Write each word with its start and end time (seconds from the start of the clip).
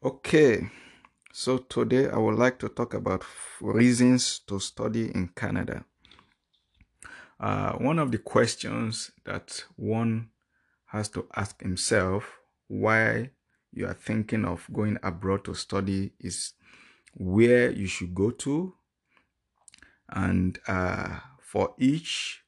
Okay, 0.00 0.70
so 1.32 1.58
today 1.58 2.08
I 2.08 2.18
would 2.18 2.36
like 2.36 2.60
to 2.60 2.68
talk 2.68 2.94
about 2.94 3.24
reasons 3.60 4.38
to 4.46 4.60
study 4.60 5.10
in 5.12 5.26
Canada. 5.34 5.84
Uh, 7.40 7.72
one 7.72 7.98
of 7.98 8.12
the 8.12 8.18
questions 8.18 9.10
that 9.24 9.64
one 9.74 10.30
has 10.86 11.08
to 11.08 11.26
ask 11.34 11.60
himself 11.60 12.38
why 12.68 13.30
you 13.72 13.88
are 13.88 13.94
thinking 13.94 14.44
of 14.44 14.68
going 14.72 14.98
abroad 15.02 15.44
to 15.46 15.54
study 15.54 16.12
is 16.20 16.52
where 17.14 17.72
you 17.72 17.88
should 17.88 18.14
go 18.14 18.30
to, 18.30 18.72
and 20.10 20.60
uh, 20.68 21.18
for 21.40 21.74
each 21.76 22.44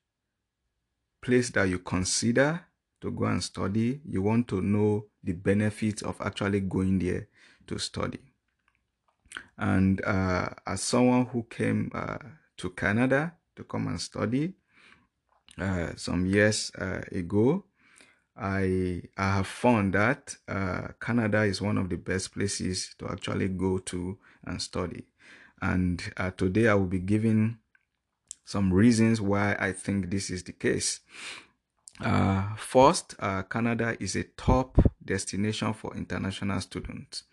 place 1.21 1.51
that 1.51 1.69
you 1.69 1.81
consider 1.81 2.65
to 3.01 3.11
go 3.11 3.25
and 3.25 3.43
study, 3.43 4.01
you 4.05 4.23
want 4.23 4.47
to 4.47 4.61
know 4.61 5.07
the 5.25 5.33
benefits 5.33 6.03
of 6.03 6.21
actually 6.21 6.61
going 6.61 7.01
there 7.01 7.27
to 7.71 7.79
study. 7.79 8.19
And 9.57 10.05
uh, 10.05 10.51
as 10.67 10.83
someone 10.83 11.27
who 11.27 11.45
came 11.45 11.91
uh, 11.95 12.19
to 12.57 12.71
Canada 12.71 13.35
to 13.55 13.65
come 13.65 13.87
and 13.87 14.01
study 14.01 14.55
uh, 15.57 15.93
some 15.97 16.27
years 16.27 16.73
uh, 16.79 17.03
ago, 17.13 17.65
I, 18.37 19.03
I 19.17 19.37
have 19.37 19.47
found 19.47 19.95
that 19.95 20.37
uh, 20.49 20.89
Canada 21.01 21.43
is 21.43 21.63
one 21.63 21.79
of 21.79 21.89
the 21.89 21.97
best 21.97 22.35
places 22.35 22.95
to 22.99 23.09
actually 23.09 23.49
go 23.49 23.79
to 23.79 24.19
and 24.45 24.61
study. 24.61 25.07
And 25.63 26.03
uh, 26.17 26.31
today 26.31 26.69
I 26.69 26.75
will 26.75 26.87
be 26.87 27.01
giving 27.01 27.59
some 28.45 28.73
reasons 28.73 29.21
why 29.21 29.57
I 29.61 29.73
think 29.73 30.11
this 30.11 30.31
is 30.31 30.43
the 30.43 30.53
case. 30.53 31.01
Uh, 32.03 32.55
first, 32.57 33.15
uh, 33.19 33.43
Canada 33.43 33.97
is 34.01 34.17
a 34.17 34.25
top 34.25 34.79
destination 35.05 35.75
for 35.75 35.95
international 35.95 36.61
students. 36.61 37.25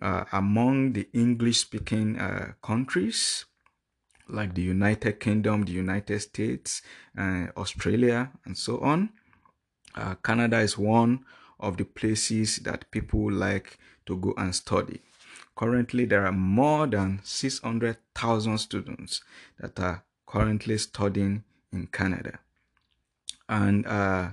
Uh, 0.00 0.24
among 0.32 0.92
the 0.92 1.08
English 1.12 1.58
speaking 1.58 2.18
uh, 2.18 2.52
countries 2.62 3.46
like 4.28 4.54
the 4.54 4.62
United 4.62 5.18
Kingdom, 5.20 5.64
the 5.64 5.72
United 5.72 6.20
States, 6.20 6.82
uh, 7.18 7.46
Australia, 7.56 8.30
and 8.44 8.56
so 8.56 8.78
on, 8.80 9.10
uh, 9.94 10.14
Canada 10.16 10.58
is 10.58 10.76
one 10.76 11.24
of 11.58 11.76
the 11.76 11.84
places 11.84 12.56
that 12.58 12.90
people 12.90 13.30
like 13.32 13.78
to 14.04 14.16
go 14.16 14.34
and 14.36 14.54
study. 14.54 15.00
Currently, 15.56 16.04
there 16.04 16.26
are 16.26 16.32
more 16.32 16.86
than 16.86 17.20
600,000 17.24 18.58
students 18.58 19.22
that 19.58 19.80
are 19.80 20.04
currently 20.26 20.76
studying 20.78 21.44
in 21.72 21.86
Canada. 21.86 22.40
And 23.48 23.86
uh, 23.86 24.30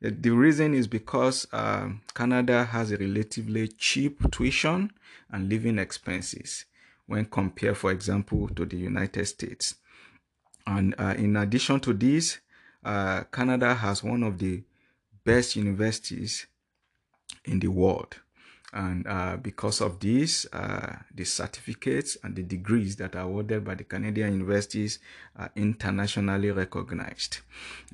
the 0.00 0.30
reason 0.30 0.74
is 0.74 0.86
because 0.86 1.46
uh, 1.52 1.90
Canada 2.14 2.64
has 2.64 2.90
a 2.92 2.96
relatively 2.96 3.68
cheap 3.68 4.30
tuition 4.30 4.92
and 5.30 5.48
living 5.48 5.78
expenses 5.78 6.64
when 7.06 7.24
compared, 7.26 7.76
for 7.76 7.90
example, 7.90 8.48
to 8.48 8.64
the 8.64 8.76
United 8.76 9.26
States. 9.26 9.76
And 10.66 10.94
uh, 10.98 11.14
in 11.16 11.36
addition 11.36 11.80
to 11.80 11.92
this, 11.92 12.38
uh, 12.84 13.24
Canada 13.32 13.74
has 13.74 14.02
one 14.02 14.22
of 14.22 14.38
the 14.38 14.62
best 15.24 15.56
universities 15.56 16.46
in 17.44 17.60
the 17.60 17.68
world. 17.68 18.16
And 18.72 19.06
uh, 19.06 19.36
because 19.36 19.82
of 19.82 20.00
this, 20.00 20.46
uh, 20.52 20.96
the 21.14 21.24
certificates 21.24 22.16
and 22.22 22.34
the 22.34 22.42
degrees 22.42 22.96
that 22.96 23.14
are 23.14 23.24
awarded 23.24 23.64
by 23.64 23.74
the 23.74 23.84
Canadian 23.84 24.32
universities 24.32 24.98
are 25.36 25.50
internationally 25.56 26.50
recognized. 26.50 27.40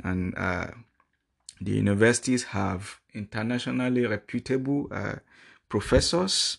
And 0.05 0.37
uh, 0.37 0.69
the 1.61 1.73
universities 1.73 2.45
have 2.45 3.01
internationally 3.13 4.07
reputable 4.07 4.87
uh, 4.93 5.17
professors. 5.69 6.59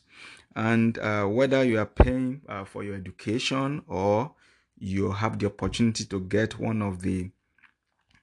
And 0.55 0.97
uh, 0.97 1.25
whether 1.25 1.63
you 1.63 1.79
are 1.79 1.85
paying 1.85 2.41
uh, 2.49 2.65
for 2.65 2.83
your 2.83 2.95
education 2.95 3.83
or 3.87 4.33
you 4.77 5.11
have 5.11 5.39
the 5.39 5.45
opportunity 5.45 6.05
to 6.05 6.19
get 6.19 6.59
one 6.59 6.81
of 6.81 7.01
the 7.01 7.29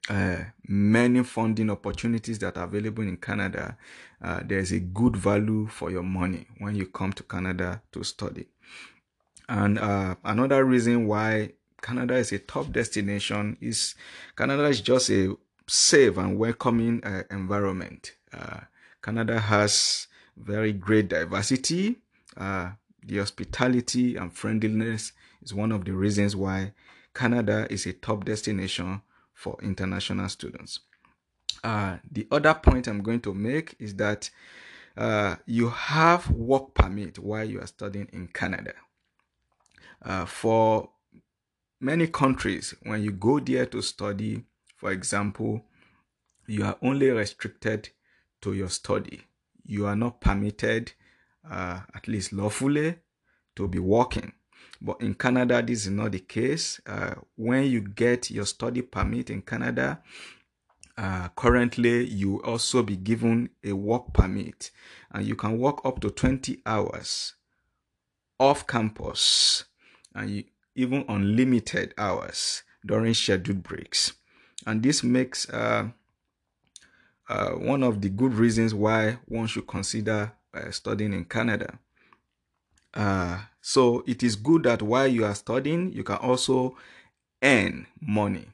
uh, 0.09 0.37
many 0.69 1.23
funding 1.25 1.71
opportunities 1.71 2.39
that 2.39 2.57
are 2.57 2.65
available 2.65 3.03
in 3.03 3.17
Canada, 3.17 3.77
uh, 4.23 4.41
there's 4.45 4.73
a 4.73 4.79
good 4.79 5.17
value 5.17 5.67
for 5.67 5.91
your 5.91 6.03
money 6.03 6.47
when 6.59 6.75
you 6.77 6.87
come 6.87 7.13
to 7.13 7.23
Canada 7.23 7.83
to 7.93 8.05
study. 8.05 8.47
And 9.49 9.79
uh, 9.79 10.17
another 10.25 10.65
reason 10.65 11.07
why 11.07 11.53
Canada 11.83 12.15
is 12.15 12.33
a 12.33 12.39
top 12.39 12.73
destination 12.73 13.57
is 13.61 13.95
Canada 14.37 14.65
is 14.67 14.81
just 14.81 15.11
a 15.11 15.37
safe 15.67 16.17
and 16.17 16.39
welcoming 16.39 17.03
uh, 17.05 17.23
environment. 17.31 18.13
Uh, 18.33 18.61
Canada 19.03 19.39
has 19.39 20.09
very 20.37 20.73
great 20.73 21.09
diversity. 21.09 21.97
The 22.37 23.19
hospitality 23.19 24.17
and 24.17 24.33
friendliness 24.33 25.13
is 25.41 25.55
one 25.55 25.71
of 25.71 25.85
the 25.85 25.93
reasons 25.93 26.35
why 26.35 26.73
Canada 27.15 27.69
is 27.71 27.87
a 27.87 27.93
top 27.93 28.25
destination 28.25 29.01
for 29.37 29.57
international 29.63 30.29
students. 30.29 30.81
Uh, 31.63 31.99
the 32.11 32.27
other 32.33 32.55
point 32.55 32.89
I'm 32.89 33.03
going 33.03 33.21
to 33.21 33.35
make 33.35 33.77
is 33.79 33.95
that 33.97 34.31
uh, 34.97 35.37
you 35.45 35.69
have 35.69 36.29
work 36.31 36.75
permit 36.75 37.19
while 37.19 37.45
you 37.45 37.61
are 37.61 37.67
studying 37.67 38.09
in 38.13 38.29
Canada. 38.29 38.73
Uh, 40.03 40.25
for 40.25 40.89
many 41.81 42.07
countries, 42.07 42.75
when 42.83 43.03
you 43.03 43.13
go 43.13 43.39
there 43.39 43.67
to 43.67 43.83
study, 43.83 44.43
for 44.75 44.91
example, 44.91 45.63
you 46.47 46.65
are 46.65 46.79
only 46.81 47.11
restricted 47.11 47.91
to 48.41 48.55
your 48.55 48.71
study. 48.71 49.21
You 49.65 49.87
are 49.87 49.97
not 49.97 50.21
permitted, 50.21 50.93
uh, 51.49 51.81
at 51.95 52.09
least 52.09 52.33
lawfully, 52.33 52.97
to 53.57 53.69
be 53.69 53.79
working. 53.79 54.33
But 54.81 55.01
in 55.01 55.15
Canada, 55.15 55.63
this 55.63 55.87
is 55.87 55.91
not 55.91 56.13
the 56.13 56.21
case. 56.21 56.81
Uh, 56.87 57.15
when 57.37 57.65
you 57.65 57.81
get 57.81 58.31
your 58.31 58.47
study 58.47 58.83
permit 58.83 59.31
in 59.31 59.43
Canada, 59.43 60.03
uh, 60.99 61.29
currently 61.37 62.07
you 62.07 62.43
also 62.43 62.83
be 62.83 62.97
given 62.97 63.51
a 63.63 63.73
work 63.73 64.13
permit 64.13 64.71
and 65.11 65.27
you 65.27 65.37
can 65.37 65.59
work 65.59 65.85
up 65.85 66.01
to 66.01 66.11
20 66.11 66.63
hours 66.65 67.35
off 68.39 68.67
campus 68.67 69.65
and 70.15 70.31
you, 70.31 70.45
even 70.75 71.05
unlimited 71.09 71.95
hours 71.99 72.63
during 72.85 73.15
scheduled 73.15 73.63
breaks. 73.63 74.13
And 74.67 74.83
this 74.83 75.03
makes 75.03 75.49
uh, 75.51 75.89
uh, 77.29 77.51
one 77.53 77.83
of 77.83 78.01
the 78.01 78.09
good 78.09 78.35
reasons 78.35 78.75
why 78.75 79.19
one 79.27 79.47
should 79.47 79.67
consider 79.67 80.33
uh, 80.55 80.71
studying 80.71 81.13
in 81.13 81.25
Canada. 81.25 81.79
Uh, 82.97 83.41
so 83.61 84.03
it 84.07 84.23
is 84.23 84.37
good 84.37 84.63
that 84.63 84.83
while 84.83 85.07
you 85.07 85.25
are 85.25 85.35
studying, 85.35 85.93
you 85.93 86.03
can 86.03 86.17
also 86.17 86.77
earn 87.43 87.87
money. 88.01 88.47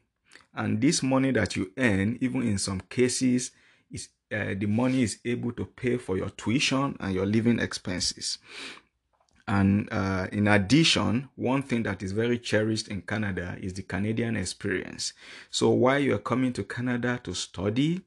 And 0.53 0.81
this 0.81 1.01
money 1.01 1.31
that 1.31 1.55
you 1.55 1.71
earn, 1.77 2.17
even 2.21 2.43
in 2.43 2.57
some 2.57 2.81
cases, 2.89 3.51
is 3.89 4.09
uh, 4.31 4.53
the 4.57 4.65
money 4.65 5.03
is 5.03 5.19
able 5.25 5.51
to 5.53 5.65
pay 5.65 5.97
for 5.97 6.17
your 6.17 6.29
tuition 6.31 6.95
and 6.99 7.13
your 7.13 7.25
living 7.25 7.59
expenses. 7.59 8.37
And 9.47 9.89
uh, 9.91 10.27
in 10.31 10.47
addition, 10.47 11.29
one 11.35 11.63
thing 11.63 11.83
that 11.83 12.01
is 12.01 12.11
very 12.11 12.39
cherished 12.39 12.87
in 12.87 13.01
Canada 13.01 13.57
is 13.61 13.73
the 13.73 13.83
Canadian 13.83 14.37
experience. 14.37 15.13
So 15.49 15.69
while 15.69 15.99
you 15.99 16.15
are 16.15 16.19
coming 16.19 16.53
to 16.53 16.63
Canada 16.63 17.19
to 17.23 17.33
study, 17.33 18.01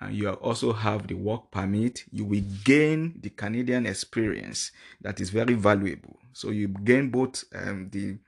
and 0.00 0.14
you 0.14 0.30
also 0.30 0.72
have 0.72 1.06
the 1.06 1.14
work 1.14 1.50
permit, 1.50 2.04
you 2.12 2.24
will 2.24 2.42
gain 2.64 3.18
the 3.20 3.30
Canadian 3.30 3.86
experience 3.86 4.70
that 5.00 5.20
is 5.20 5.30
very 5.30 5.54
valuable. 5.54 6.18
So 6.32 6.50
you 6.50 6.68
gain 6.68 7.10
both 7.10 7.44
um, 7.54 7.88
the 7.90 8.18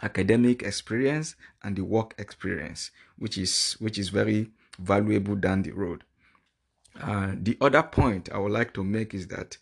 academic 0.00 0.62
experience 0.62 1.34
and 1.62 1.76
the 1.76 1.84
work 1.84 2.14
experience, 2.18 2.90
which 3.18 3.36
is 3.36 3.76
which 3.80 3.98
is 3.98 4.10
very 4.10 4.50
valuable 4.78 5.34
down 5.34 5.62
the 5.62 5.72
road. 5.72 6.04
Uh, 7.00 7.32
the 7.34 7.56
other 7.60 7.82
point 7.82 8.28
I 8.32 8.38
would 8.38 8.52
like 8.52 8.74
to 8.74 8.84
make 8.84 9.14
is 9.14 9.26
that 9.28 9.56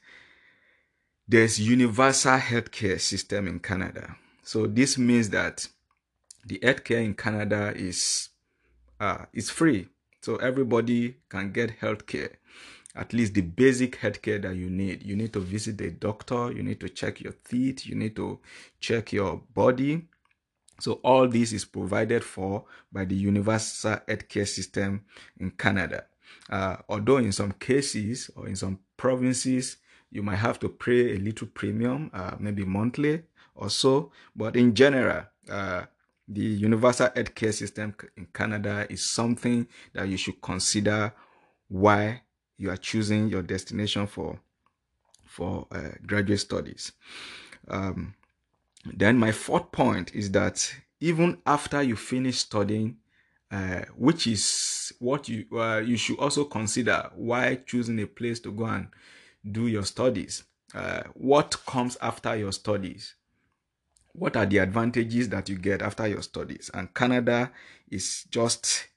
there's 1.29 1.61
universal 1.61 2.39
healthcare 2.39 3.01
system 3.01 3.47
in 3.47 3.61
Canada. 3.61 4.17
So 4.43 4.67
this 4.67 4.99
means 4.99 5.31
that 5.31 5.69
the 6.45 6.59
healthcare 6.59 7.05
in 7.05 7.15
Canada 7.15 7.73
is 7.75 8.31
uh, 8.99 9.25
is 9.33 9.49
free 9.49 9.89
so 10.21 10.37
everybody 10.37 11.17
can 11.29 11.53
get 11.53 11.81
healthcare, 11.81 12.35
at 12.95 13.13
least 13.13 13.35
the 13.35 13.41
basic 13.43 13.99
healthcare 14.01 14.41
that 14.43 14.57
you 14.57 14.69
need. 14.69 15.03
You 15.03 15.17
need 15.17 15.33
to 15.33 15.41
visit 15.41 15.81
a 15.81 15.91
doctor, 15.91 16.53
you 16.53 16.63
need 16.63 16.81
to 16.81 16.89
check 16.89 17.21
your 17.21 17.35
teeth, 17.49 17.87
you 17.87 17.95
need 17.95 18.17
to 18.17 18.39
check 18.81 19.13
your 19.13 19.43
body. 19.55 20.07
So 20.81 20.95
all 21.05 21.29
this 21.29 21.53
is 21.53 21.65
provided 21.65 22.25
for 22.25 22.65
by 22.91 23.05
the 23.05 23.15
universal 23.15 23.97
healthcare 24.09 24.49
system 24.49 25.05
in 25.39 25.51
Canada. 25.51 26.05
Uh, 26.49 26.77
although 26.89 27.19
in 27.19 27.33
some 27.33 27.53
cases 27.53 28.31
or 28.35 28.49
in 28.49 28.57
some 28.57 28.79
provinces, 28.97 29.77
you 30.11 30.23
might 30.23 30.37
have 30.37 30.59
to 30.61 30.69
pay 30.69 31.15
a 31.15 31.19
little 31.19 31.47
premium, 31.47 32.11
uh, 32.13 32.37
maybe 32.39 32.65
monthly 32.65 33.23
or 33.55 33.71
so. 33.71 34.11
But 34.35 34.57
in 34.57 34.75
general, 34.75 35.25
uh, 35.49 35.85
the 36.31 36.43
universal 36.43 37.09
healthcare 37.09 37.53
system 37.53 37.95
in 38.17 38.27
Canada 38.33 38.87
is 38.89 39.11
something 39.11 39.67
that 39.93 40.09
you 40.09 40.17
should 40.17 40.41
consider 40.41 41.13
why 41.69 42.23
you 42.57 42.71
are 42.71 42.77
choosing 42.77 43.29
your 43.29 43.43
destination 43.43 44.07
for 44.07 44.39
for 45.27 45.67
uh, 45.71 45.91
graduate 46.07 46.41
studies. 46.41 46.93
Um, 47.69 48.15
then 48.85 49.19
my 49.19 49.33
fourth 49.33 49.71
point 49.73 50.15
is 50.15 50.31
that 50.33 50.75
even 51.01 51.39
after 51.47 51.83
you 51.83 51.97
finish 51.97 52.39
studying, 52.39 52.97
uh, 53.51 53.83
which 53.97 54.27
is 54.27 54.93
what 54.99 55.29
you 55.29 55.47
uh, 55.59 55.79
you 55.79 55.97
should 55.97 56.19
also 56.19 56.45
consider 56.45 57.11
why 57.15 57.57
choosing 57.67 58.01
a 58.01 58.07
place 58.07 58.39
to 58.41 58.53
go 58.53 58.67
and 58.67 58.89
do 59.51 59.67
your 59.67 59.85
studies. 59.85 60.45
Uh, 60.73 61.03
what 61.15 61.57
comes 61.67 61.97
after 62.01 62.37
your 62.37 62.53
studies? 62.53 63.15
What 64.13 64.37
are 64.37 64.47
the 64.47 64.59
advantages 64.59 65.29
that 65.31 65.49
you 65.49 65.57
get 65.57 65.83
after 65.83 66.07
your 66.07 66.23
studies? 66.23 66.71
And 66.75 66.93
Canada 66.95 67.53
is 67.91 68.25
just 68.31 68.89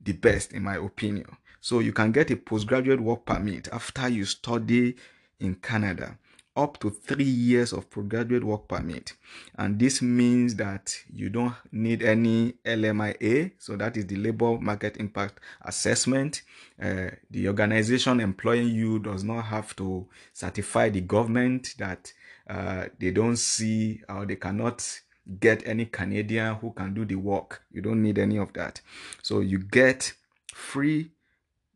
the 0.00 0.12
best, 0.12 0.52
in 0.52 0.62
my 0.62 0.76
opinion. 0.76 1.36
So 1.60 1.80
you 1.80 1.92
can 1.92 2.12
get 2.12 2.30
a 2.30 2.36
postgraduate 2.36 3.00
work 3.00 3.24
permit 3.24 3.68
after 3.72 4.08
you 4.08 4.24
study 4.24 4.96
in 5.40 5.56
Canada 5.56 6.18
up 6.56 6.78
to 6.80 6.90
three 6.90 7.24
years 7.24 7.72
of 7.72 7.90
postgraduate 7.90 8.42
work 8.42 8.66
permit. 8.66 9.12
And 9.56 9.78
this 9.78 10.00
means 10.00 10.54
that 10.56 10.96
you 11.12 11.28
don't 11.28 11.54
need 11.70 12.02
any 12.02 12.54
LMIA, 12.64 13.52
so 13.58 13.76
that 13.76 13.96
is 13.96 14.06
the 14.06 14.16
Labor 14.16 14.58
Market 14.58 14.96
Impact 14.96 15.40
Assessment. 15.62 16.42
Uh, 16.82 17.10
the 17.30 17.48
organization 17.48 18.20
employing 18.20 18.68
you 18.68 18.98
does 18.98 19.22
not 19.22 19.42
have 19.42 19.76
to 19.76 20.08
certify 20.32 20.88
the 20.88 21.02
government 21.02 21.74
that 21.78 22.12
uh, 22.48 22.86
they 22.98 23.10
don't 23.10 23.36
see 23.36 24.00
or 24.08 24.26
they 24.26 24.36
cannot 24.36 25.00
get 25.40 25.66
any 25.66 25.86
Canadian 25.86 26.54
who 26.56 26.72
can 26.72 26.94
do 26.94 27.04
the 27.04 27.16
work. 27.16 27.62
You 27.72 27.82
don't 27.82 28.02
need 28.02 28.18
any 28.18 28.38
of 28.38 28.52
that. 28.52 28.80
So 29.22 29.40
you 29.40 29.58
get 29.58 30.12
free 30.54 31.10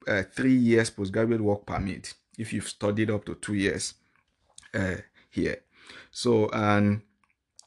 uh, 0.07 0.23
three 0.23 0.55
years 0.55 0.91
postgraduate 0.91 1.41
work 1.41 1.67
permit 1.67 2.15
if 2.39 2.53
you've 2.53 2.69
studied 2.69 3.11
up 3.11 3.25
to 3.27 3.35
two 3.35 3.55
years 3.55 3.95
uh, 4.75 4.97
here. 5.31 5.63
So, 6.11 6.49
and 6.53 7.03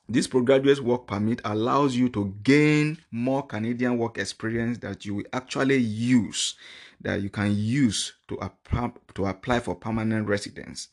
this 0.09 0.27
postgraduate 0.27 0.81
work 0.81 1.07
permit 1.07 1.41
allows 1.45 1.95
you 1.95 2.09
to 2.09 2.35
gain 2.43 2.97
more 3.11 3.45
Canadian 3.45 3.97
work 3.97 4.17
experience 4.17 4.77
that 4.79 5.05
you 5.05 5.15
will 5.15 5.25
actually 5.31 5.77
use, 5.77 6.55
that 7.01 7.21
you 7.21 7.29
can 7.29 7.55
use 7.55 8.13
to, 8.27 8.35
apply, 8.35 8.91
to 9.15 9.25
apply 9.25 9.59
for 9.61 9.75
permanent 9.75 10.27
residence. 10.27 10.89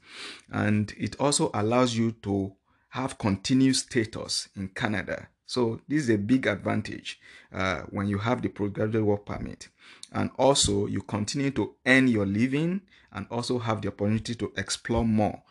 And 0.50 0.92
it 0.96 1.16
also 1.18 1.50
allows 1.54 1.96
you 1.96 2.12
to 2.22 2.52
have 2.90 3.18
continuous 3.18 3.80
status 3.80 4.48
in 4.56 4.68
Canada. 4.68 5.28
So 5.44 5.80
this 5.88 6.04
is 6.04 6.10
a 6.10 6.18
big 6.18 6.46
advantage 6.46 7.18
uh, 7.52 7.80
when 7.90 8.06
you 8.06 8.18
have 8.18 8.42
the 8.42 8.48
postgraduate 8.48 9.04
work 9.04 9.26
permit. 9.26 9.68
And 10.12 10.30
also 10.38 10.86
you 10.86 11.02
continue 11.02 11.50
to 11.52 11.74
earn 11.84 12.06
your 12.06 12.26
living 12.26 12.82
and 13.12 13.26
also 13.28 13.58
have 13.58 13.82
the 13.82 13.88
opportunity 13.88 14.36
to 14.36 14.52
explore 14.56 15.04
more 15.04 15.42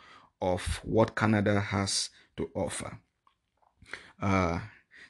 of 0.42 0.80
what 0.84 1.18
Canada 1.18 1.60
has 1.60 2.10
to 2.38 2.50
offer. 2.56 2.98
Uh, 4.22 4.60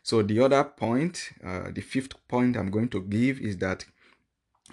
so 0.03 0.21
the 0.23 0.39
other 0.39 0.63
point, 0.63 1.31
uh, 1.45 1.71
the 1.71 1.81
fifth 1.81 2.27
point 2.27 2.57
I'm 2.57 2.71
going 2.71 2.89
to 2.89 3.01
give 3.01 3.39
is 3.39 3.57
that 3.57 3.85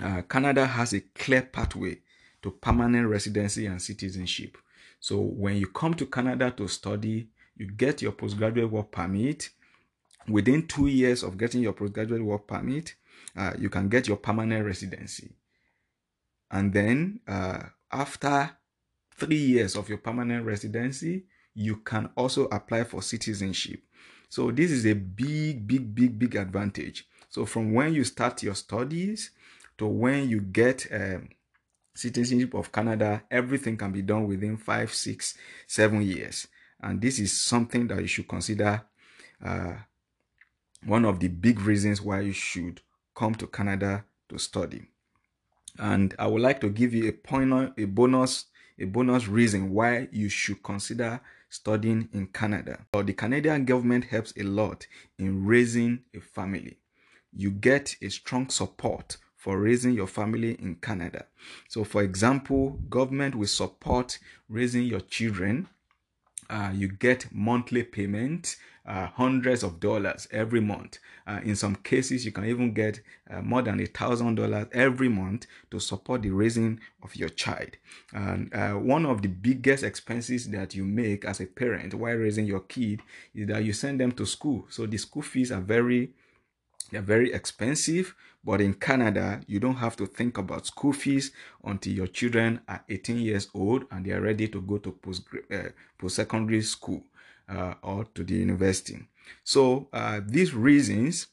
uh, 0.02 0.22
Canada 0.28 0.66
has 0.66 0.92
a 0.92 1.00
clear 1.00 1.42
pathway 1.42 1.98
to 2.42 2.50
permanent 2.50 3.08
residency 3.08 3.66
and 3.66 3.80
citizenship. 3.80 4.56
So 5.00 5.20
when 5.20 5.56
you 5.56 5.66
come 5.68 5.94
to 5.94 6.06
Canada 6.06 6.50
to 6.52 6.68
study, 6.68 7.28
you 7.56 7.66
get 7.66 8.02
your 8.02 8.12
postgraduate 8.12 8.70
work 8.70 8.92
permit. 8.92 9.50
Within 10.28 10.66
two 10.66 10.88
years 10.88 11.22
of 11.22 11.38
getting 11.38 11.62
your 11.62 11.72
postgraduate 11.72 12.22
work 12.22 12.46
permit, 12.46 12.94
uh, 13.36 13.52
you 13.58 13.68
can 13.68 13.88
get 13.88 14.08
your 14.08 14.16
permanent 14.16 14.64
residency. 14.66 15.34
And 16.50 16.72
then 16.72 17.20
uh, 17.26 17.60
after 17.92 18.50
three 19.14 19.36
years 19.36 19.76
of 19.76 19.88
your 19.88 19.98
permanent 19.98 20.44
residency, 20.44 21.24
you 21.54 21.76
can 21.76 22.10
also 22.16 22.46
apply 22.46 22.84
for 22.84 23.02
citizenship. 23.02 23.82
So 24.28 24.50
this 24.50 24.70
is 24.70 24.87
a 24.87 24.94
big, 24.94 25.67
big, 25.67 25.94
big, 25.94 26.19
big 26.19 26.37
advantage. 26.37 27.06
So 27.28 27.46
from 27.46 27.73
when 27.73 27.94
you 27.94 28.05
start 28.05 28.43
your 28.43 28.55
studies 28.55 29.31
to 29.78 29.87
when 29.87 30.28
you 30.28 30.40
get 30.40 30.87
um, 30.93 31.28
citizenship 31.94 32.55
of 32.55 32.73
Canada, 32.73 33.23
everything 33.31 33.76
can 33.76 33.93
be 33.93 34.02
done 34.02 34.26
within 34.26 34.56
five, 34.56 34.93
six, 34.93 35.37
seven 35.67 36.02
years. 36.02 36.49
And 36.81 37.00
this 37.00 37.19
is 37.19 37.38
something 37.40 37.87
that 37.88 38.00
you 38.00 38.06
should 38.06 38.28
consider 38.28 38.82
uh, 39.44 39.75
one 40.84 41.05
of 41.05 41.20
the 41.20 41.28
big 41.28 41.61
reasons 41.61 42.00
why 42.00 42.20
you 42.20 42.32
should 42.32 42.81
come 43.14 43.34
to 43.37 43.46
Canada 43.46 44.05
to 44.28 44.38
study. 44.38 44.82
And 45.78 46.14
I 46.19 46.26
would 46.26 46.43
like 46.43 46.61
to 46.61 46.70
give 46.70 46.94
you 46.94 47.08
a 47.08 47.12
point, 47.12 47.75
a 47.78 47.84
bonus 47.84 48.46
a 48.78 48.84
bonus 48.84 49.26
reason 49.26 49.70
why 49.70 50.08
you 50.12 50.28
should 50.28 50.62
consider 50.62 51.20
studying 51.56 52.08
in 52.12 52.28
Canada. 52.28 52.86
Or 52.94 53.02
the 53.02 53.12
Canadian 53.12 53.64
government 53.64 54.04
helps 54.04 54.32
a 54.36 54.42
lot 54.42 54.86
in 55.18 55.44
raising 55.44 56.00
a 56.14 56.20
family. 56.20 56.78
You 57.32 57.50
get 57.50 57.96
a 58.00 58.08
strong 58.08 58.48
support 58.48 59.16
for 59.34 59.58
raising 59.58 59.94
your 59.94 60.06
family 60.06 60.52
in 60.54 60.76
Canada. 60.76 61.26
So 61.68 61.84
for 61.84 62.02
example, 62.02 62.80
government 62.88 63.34
will 63.34 63.46
support 63.46 64.18
raising 64.48 64.84
your 64.84 65.00
children 65.00 65.68
uh, 66.50 66.70
you 66.75 66.88
get 66.88 67.26
monthly 67.32 67.82
payment, 67.82 68.56
uh, 68.87 69.08
hundreds 69.08 69.62
of 69.62 69.81
dollars 69.81 70.28
every 70.31 70.60
month. 70.60 70.98
Uh, 71.26 71.40
in 71.43 71.56
some 71.56 71.75
cases, 71.76 72.25
you 72.25 72.32
can 72.32 72.44
even 72.44 72.72
get 72.72 73.00
uh, 73.31 73.43
more 73.43 73.62
than 73.62 73.81
a 73.81 73.87
thousand 73.87 74.37
dollars 74.37 74.66
every 74.72 75.08
month 75.08 75.46
to 75.70 75.81
support 75.81 76.22
the 76.22 76.31
raising 76.31 76.78
of 77.02 77.14
your 77.16 77.28
child. 77.28 77.70
And 78.12 78.54
uh, 78.54 78.75
one 78.75 79.04
of 79.06 79.22
the 79.22 79.28
biggest 79.28 79.82
expenses 79.82 80.48
that 80.50 80.75
you 80.75 80.84
make 80.84 81.25
as 81.25 81.40
a 81.40 81.46
parent 81.46 81.94
while 81.94 82.14
raising 82.14 82.46
your 82.46 82.60
kid 82.60 83.00
is 83.34 83.49
that 83.49 83.64
you 83.64 83.72
send 83.72 84.00
them 84.00 84.12
to 84.12 84.26
school. 84.26 84.66
So 84.70 84.87
the 84.87 84.99
school 84.99 85.22
fees 85.22 85.50
are 85.50 85.60
very 85.60 86.10
they're 86.90 87.02
very 87.02 87.32
expensive, 87.32 88.14
but 88.44 88.60
in 88.60 88.74
Canada, 88.74 89.40
you 89.46 89.58
don't 89.58 89.76
have 89.76 89.96
to 89.96 90.06
think 90.06 90.38
about 90.38 90.66
school 90.66 90.92
fees 90.92 91.32
until 91.64 91.92
your 91.92 92.06
children 92.06 92.60
are 92.68 92.84
18 92.88 93.18
years 93.18 93.48
old 93.54 93.86
and 93.90 94.06
they 94.06 94.12
are 94.12 94.20
ready 94.20 94.48
to 94.48 94.60
go 94.60 94.78
to 94.78 94.92
post 94.92 95.24
uh, 95.52 95.70
post-secondary 95.98 96.62
school 96.62 97.02
uh, 97.48 97.74
or 97.82 98.04
to 98.14 98.22
the 98.22 98.34
university. 98.34 98.98
So 99.42 99.88
uh, 99.92 100.20
these 100.24 100.54
reasons, 100.54 101.26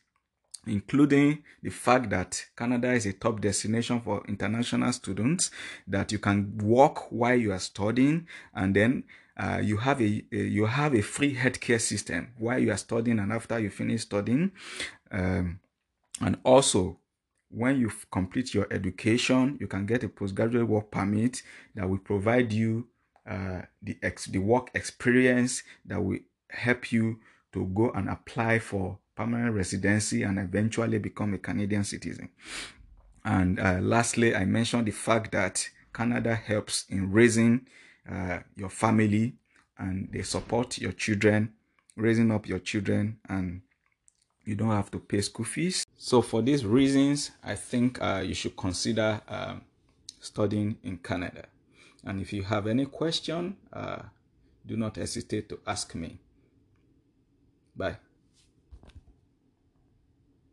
including 0.65 1.44
the 1.61 1.69
fact 1.69 2.09
that 2.09 2.45
Canada 2.57 2.91
is 2.91 3.06
a 3.06 3.13
top 3.13 3.41
destination 3.41 4.01
for 4.01 4.23
international 4.27 4.91
students, 4.94 5.51
that 5.88 6.11
you 6.11 6.19
can 6.19 6.57
work 6.57 7.11
while 7.11 7.35
you 7.35 7.51
are 7.51 7.59
studying, 7.59 8.27
and 8.56 8.75
then 8.75 9.03
uh, 9.38 9.59
you 9.62 9.77
have 9.77 10.02
a, 10.02 10.23
a, 10.31 10.37
you 10.37 10.66
have 10.66 10.94
a 10.94 11.02
free 11.02 11.35
healthcare 11.35 11.81
system 11.81 12.33
while 12.37 12.59
you 12.59 12.71
are 12.71 12.78
studying 12.78 13.19
and 13.19 13.31
after 13.31 13.59
you 13.59 13.69
finish 13.69 14.02
studying 14.02 14.52
um, 15.11 15.59
and 16.21 16.37
also 16.44 16.99
when 17.49 17.80
you 17.80 17.92
complete 18.11 18.54
your 18.54 18.68
education 18.71 19.57
you 19.59 19.68
can 19.68 19.85
get 19.85 20.04
a 20.04 20.09
postgraduate 20.09 20.68
work 20.68 20.92
permit 20.92 21.42
that 21.75 21.90
will 21.90 21.99
provide 21.99 22.52
you 22.52 22.87
uh, 23.30 23.61
the 23.81 23.97
ex 24.02 24.25
the 24.25 24.40
work 24.40 24.69
experience 24.73 25.63
that 25.85 26.04
will 26.04 26.19
help 26.49 26.92
you 26.92 27.19
to 27.52 27.66
go 27.68 27.92
and 27.92 28.09
apply 28.09 28.59
for 28.59 28.99
permanent 29.16 29.56
residency 29.56 30.23
and 30.23 30.40
eventually 30.40 30.97
become 30.97 31.33
a 31.33 31.37
Canadian 31.37 31.83
citizen. 31.83 32.30
And 33.23 33.59
uh, 33.59 33.80
lastly, 33.80 34.35
I 34.35 34.45
mentioned 34.45 34.87
the 34.87 34.92
fact 34.92 35.31
that 35.31 35.69
Canada 35.94 36.35
helps 36.35 36.85
in 36.90 37.11
raising 37.11 37.68
uh, 38.10 38.40
your 38.56 38.69
family 38.69 39.33
and 39.78 40.10
they 40.12 40.22
support 40.22 40.78
your 40.78 40.92
children, 40.92 41.54
raising 41.95 42.31
up 42.31 42.48
your 42.48 42.60
children, 42.60 43.18
and 43.30 43.62
you 44.45 44.56
don't 44.56 44.72
have 44.72 44.92
to 44.92 45.00
pay 45.00 45.22
school 45.22 45.45
fees. 45.45 45.86
So, 45.98 46.22
for 46.22 46.42
these 46.42 46.66
reasons, 46.66 47.31
I 47.44 47.56
think 47.56 48.02
uh, 48.02 48.24
you 48.26 48.33
should 48.33 48.57
consider 48.57 49.22
um, 49.28 49.62
studying 50.19 50.78
in 50.83 50.98
Canada. 50.98 51.45
And 52.04 52.22
if 52.22 52.33
you 52.33 52.44
have 52.44 52.68
any 52.68 52.86
question, 52.86 53.57
uh, 53.72 54.04
do 54.66 54.76
not 54.78 54.98
hesitate 54.98 55.50
to 55.50 55.60
ask 55.66 55.95
me. 55.95 56.19
Bye. 57.76 57.98